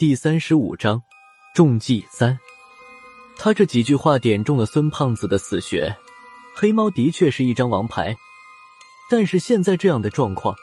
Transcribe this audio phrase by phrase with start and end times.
[0.00, 1.02] 第三十五章
[1.54, 2.38] 中计三。
[3.36, 5.94] 他这几句话点中了孙胖子的死穴。
[6.54, 8.16] 黑猫的确是一张王牌，
[9.10, 10.56] 但是现在这样的状况，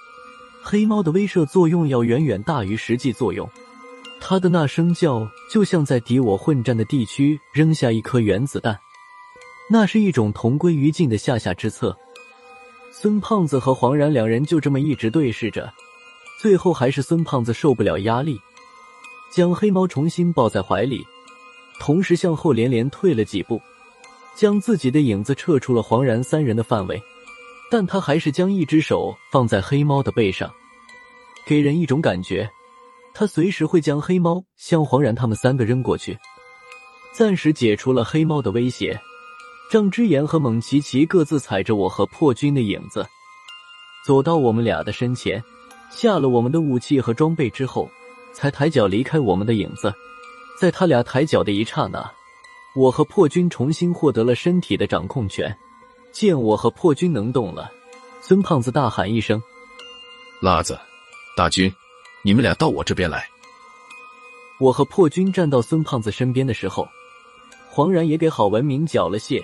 [0.63, 3.47] 黑猫的威慑作用要远远大于实际作用。
[4.19, 8.79] 他的那声叫，就像在敌我混战的地区扔下一颗原子弹，
[9.69, 11.95] 那是一种同归于尽的下下之策。
[12.91, 15.71] 孙胖子和黄然两人就这么一直对视着，
[16.41, 18.41] 最后还是孙胖子受不了压力。
[19.37, 21.05] 将黑猫重新抱在怀里，
[21.79, 23.61] 同时向后连连退了几步，
[24.35, 26.99] 将自己的影子撤出了黄然三人的范围。
[27.69, 30.51] 但他还是将一只手放在黑猫的背上，
[31.45, 32.49] 给人一种感觉，
[33.13, 36.17] 他随时会将黑猫向黄然他们三个扔过去，
[37.13, 38.99] 暂时解除了黑猫的威胁。
[39.71, 43.05] 张之言和蒙奇奇各自踩着我和破军的影子，
[44.03, 45.43] 走到我们俩的身前，
[45.91, 47.87] 下了我们的武器和装备之后。
[48.33, 49.93] 才抬脚离开我们的影子，
[50.59, 52.11] 在他俩抬脚的一刹那，
[52.75, 55.57] 我和破军重新获得了身体的掌控权。
[56.11, 57.71] 见我和破军能动了，
[58.21, 59.39] 孙胖子大喊一声
[60.41, 60.79] ：“辣子，
[61.35, 61.71] 大军，
[62.23, 63.27] 你们俩到我这边来！”
[64.59, 66.87] 我和破军站到孙胖子身边的时候，
[67.69, 69.43] 黄然也给郝文明缴了械，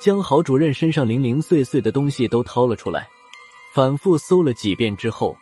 [0.00, 3.08] 将郝主任身上零零碎碎的东西都掏了出来，
[3.72, 5.36] 反复搜了几遍之后。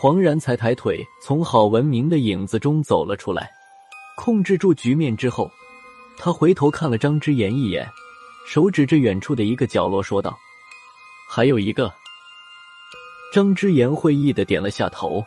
[0.00, 3.50] 黄然才抬腿从郝文明的影子中走了出来，
[4.16, 5.50] 控制住局面之后，
[6.16, 7.84] 他回头看了张之言一眼，
[8.46, 10.38] 手指着远处的一个角落说道
[11.28, 11.92] ：“还有一个。”
[13.34, 15.24] 张之言会意的点了下头，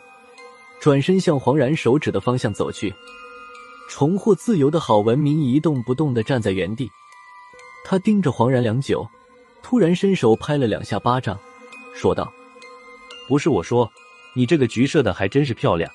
[0.80, 2.94] 转身向黄然手指的方向走去。
[3.90, 6.90] 重获自由的郝文明一动不动的站在原地，
[7.84, 9.06] 他盯着黄然良久，
[9.62, 11.38] 突然伸手拍了两下巴掌，
[11.94, 12.32] 说道
[13.28, 13.86] ：“不是我说。”
[14.34, 15.90] 你这个局设的还真是漂亮。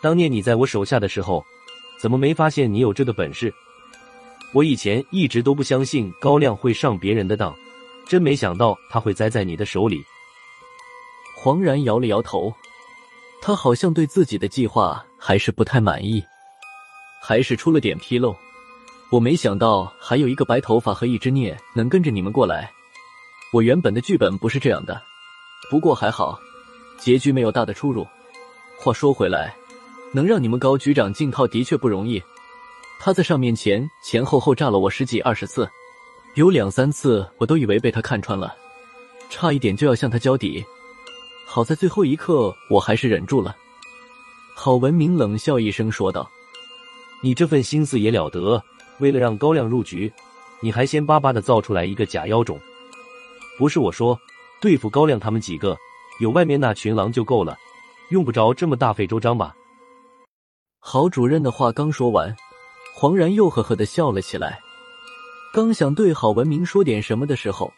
[0.00, 1.44] 当年你在我手下的时候，
[1.98, 3.52] 怎么没发现你有这个本事？
[4.52, 7.54] 我以前一直都不相信高亮会上别人的当，
[8.06, 10.02] 真没想到他会栽在你的手里。
[11.36, 12.52] 黄然摇了摇头，
[13.40, 16.22] 他好像对自己的计划还是不太满意，
[17.22, 18.36] 还是出了点纰漏。
[19.10, 22.70] 我没想到还有一个白头发和一只孽能跟着你们过来。
[23.52, 25.02] 我原本的剧本不是这样的，
[25.70, 26.38] 不过还好。
[27.02, 28.06] 结局没有大的出入。
[28.78, 29.52] 话说回来，
[30.12, 32.22] 能让你们高局长进套的确不容易。
[33.00, 35.68] 他在上面前前后后炸了我十几二十次，
[36.36, 38.54] 有两三次我都以为被他看穿了，
[39.28, 40.64] 差一点就要向他交底。
[41.44, 43.56] 好在最后一刻我还是忍住了。
[44.54, 46.30] 郝文明冷笑一声说道
[47.20, 48.62] ：“你这份心思也了得，
[49.00, 50.12] 为了让高亮入局，
[50.60, 52.60] 你还先巴巴的造出来一个假妖种。
[53.58, 54.16] 不是我说，
[54.60, 55.76] 对付高亮他们几个。”
[56.22, 57.58] 有外面那群狼就够了，
[58.10, 59.56] 用不着这么大费周章吧？
[60.78, 62.32] 郝主任的话刚说完，
[62.94, 64.60] 黄然又呵呵的笑了起来。
[65.52, 67.72] 刚想对郝文明说点什么的时候，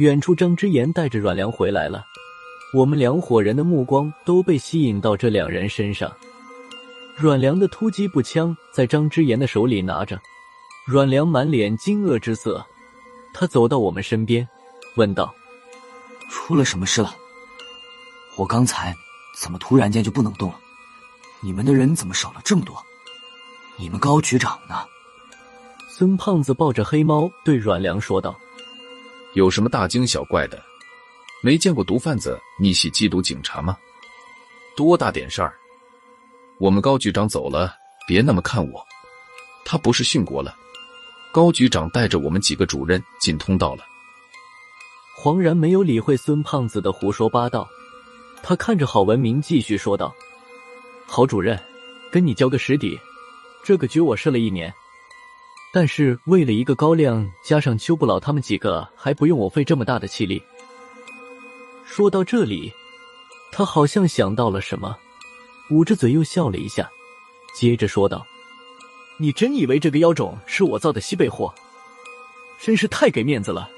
[0.00, 2.04] 远处张之言带着阮良回来了。
[2.74, 6.14] 我们两伙人的目光都被吸引到这两人身上。
[7.16, 10.20] 阮良的突击步枪在张之言的手里拿着，
[10.86, 12.62] 阮良满脸惊愕之色。
[13.32, 14.46] 他走到我们身边，
[14.96, 15.34] 问道
[16.28, 17.16] ：“出了什么事了？”
[18.38, 18.96] 我刚才
[19.34, 20.60] 怎么突然间就不能动了？
[21.40, 22.80] 你们的人怎么少了这么多？
[23.76, 24.86] 你们高局长呢？
[25.88, 28.38] 孙胖子抱着黑猫对阮良说道
[29.34, 30.62] ：“有什么大惊小怪的？
[31.42, 33.76] 没见过毒贩子逆袭缉毒警察吗？
[34.76, 35.54] 多大点事儿？
[36.60, 37.74] 我们高局长走了，
[38.06, 38.86] 别那么看我。
[39.64, 40.54] 他不是殉国了？
[41.32, 43.84] 高局长带着我们几个主任进通道了。”
[45.18, 47.68] 黄然没有理会孙胖子的胡说八道。
[48.42, 50.14] 他看着郝文明，继续说道
[51.06, 51.58] ：“郝主任，
[52.10, 52.98] 跟你交个实底，
[53.62, 54.72] 这个局我设了一年，
[55.72, 60.42] 但是为了一个高亮，加上邱不老他们几个，还不用我费这么大的气力。”
[61.84, 62.72] 说到这里，
[63.50, 64.96] 他好像想到了什么，
[65.70, 66.88] 捂着嘴又笑了一下，
[67.54, 68.26] 接着说道
[69.18, 71.52] ：“你真以为这个妖种是我造的西北货？
[72.60, 73.68] 真是太给面子了！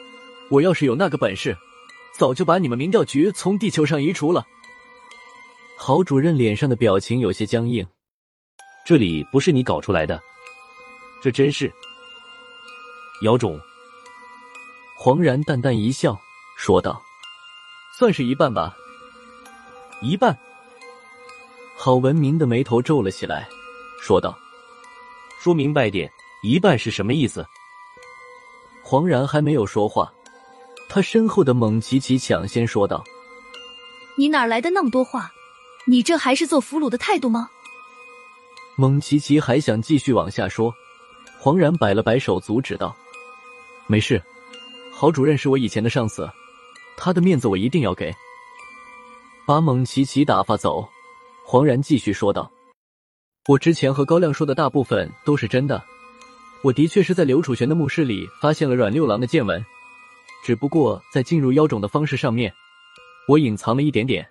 [0.48, 1.56] 我要是有那个本事……”
[2.20, 4.46] 早就把你们民调局从地球上移除了。
[5.78, 7.86] 郝主任脸上的表情有些僵硬。
[8.84, 10.20] 这里不是你搞出来的，
[11.22, 11.72] 这真是
[13.22, 13.58] 姚总。
[14.98, 16.14] 黄然淡淡一笑，
[16.58, 17.00] 说道
[17.98, 18.76] ：“算是一半吧。”
[20.02, 20.38] 一半。
[21.74, 23.48] 郝文明的眉头皱了起来，
[24.02, 24.38] 说道
[25.40, 26.12] ：“说明白点，
[26.42, 27.46] 一半是什么意思？”
[28.84, 30.12] 黄然还没有说话。
[30.92, 33.04] 他身后的蒙奇奇抢先说道
[34.18, 35.30] ：“你哪来的那么多话？
[35.86, 37.48] 你这还是做俘虏的态度吗？”
[38.74, 40.74] 蒙奇奇还想继续往下说，
[41.38, 42.96] 黄然摆了摆手阻止道
[43.86, 44.20] ：“没事，
[44.92, 46.28] 郝主任是我以前的上司，
[46.96, 48.12] 他的面子我一定要给。”
[49.46, 50.88] 把蒙奇奇打发走，
[51.46, 52.50] 黄然继续说道
[53.46, 55.84] ：“我之前和高亮说的大部分都是真的，
[56.62, 59.64] 我的确是在刘楚玄的墓室里发现了阮六郎的剑纹，
[60.44, 62.52] 只不过在进入妖种的方式上面，
[63.28, 64.26] 我隐藏了一点点。”